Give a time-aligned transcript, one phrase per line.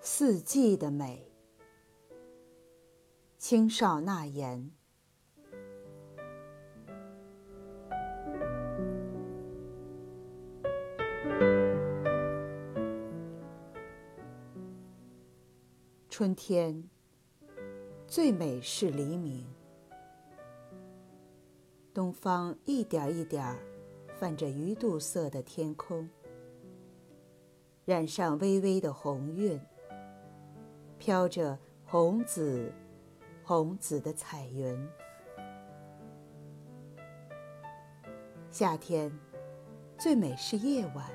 [0.00, 1.30] 四季的美，
[3.38, 4.70] 青少纳言。
[16.18, 16.82] 春天
[18.08, 19.46] 最美是黎明，
[21.92, 23.54] 东方一点一点
[24.18, 26.08] 泛着鱼肚色的天空，
[27.84, 29.60] 染上微微的红晕。
[30.96, 32.72] 飘着红紫、
[33.44, 34.88] 红紫的彩云。
[38.50, 39.12] 夏天
[39.98, 41.10] 最美是夜晚，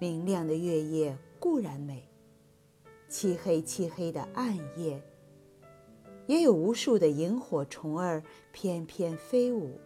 [0.00, 2.08] 明亮的月夜固然美，
[3.08, 5.02] 漆黑漆黑的暗夜，
[6.26, 9.78] 也有无数的萤火虫儿翩翩飞舞。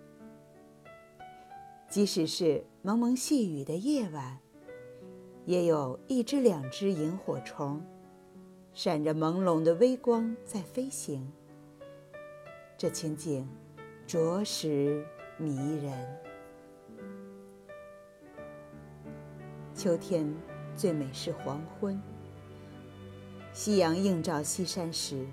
[1.88, 4.38] 即使是蒙蒙细雨的夜晚。
[5.46, 7.82] 也有一只两只萤火虫，
[8.74, 11.26] 闪着朦胧的微光在飞行。
[12.76, 13.48] 这情景
[14.06, 15.02] 着实
[15.38, 16.18] 迷人。
[19.74, 20.30] 秋天
[20.76, 21.98] 最美是黄昏，
[23.58, 25.26] 夕阳映照西山时，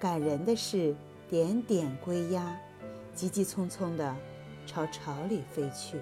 [0.00, 0.92] 感人的是
[1.28, 2.60] 点点归鸦，
[3.14, 4.16] 急急匆匆地
[4.66, 6.00] 朝巢里飞去。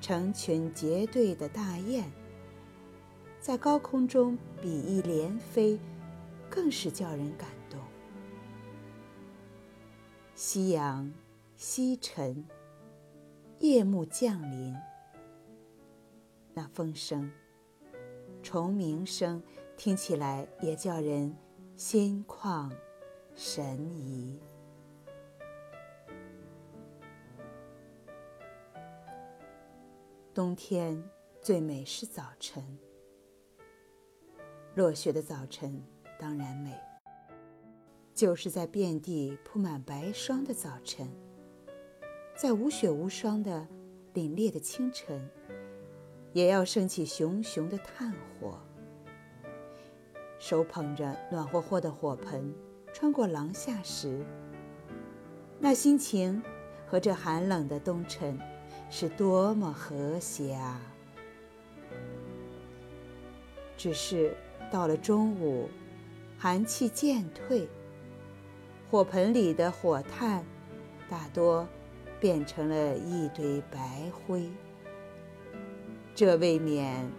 [0.00, 2.10] 成群结队的大雁，
[3.38, 5.78] 在高空中比翼连飞，
[6.48, 7.78] 更是叫人感动。
[10.34, 11.12] 夕阳
[11.58, 12.42] 西沉，
[13.58, 14.74] 夜幕降临，
[16.54, 17.30] 那风声、
[18.48, 19.42] 虫鸣声，
[19.76, 21.36] 听起来也叫人
[21.74, 22.70] 心旷
[23.34, 24.38] 神怡。
[30.32, 31.02] 冬天
[31.42, 32.78] 最美是早晨，
[34.76, 35.82] 落雪的早晨
[36.16, 36.72] 当然美。
[38.14, 41.10] 就是在遍地铺满白霜的早晨，
[42.36, 43.66] 在无雪无霜的
[44.14, 45.28] 凛冽的清晨，
[46.36, 48.58] 也要升起熊熊的炭火。
[50.38, 52.54] 手捧着暖和和的火盆，
[52.92, 54.22] 穿过廊下时，
[55.58, 56.42] 那心情
[56.86, 58.38] 和这寒冷的冬晨。
[58.88, 60.80] 是多么和谐啊！
[63.76, 64.36] 只是
[64.70, 65.68] 到了中午，
[66.38, 67.68] 寒气渐退，
[68.88, 70.44] 火盆里的火炭
[71.10, 71.66] 大多
[72.20, 74.48] 变成了一堆白灰，
[76.16, 77.12] 这未免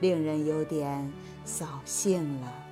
[0.00, 1.10] 令人有点
[1.46, 2.69] 扫兴了。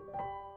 [0.00, 0.49] You